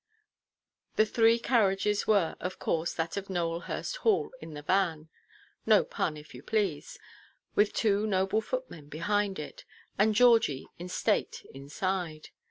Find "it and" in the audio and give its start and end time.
9.37-10.15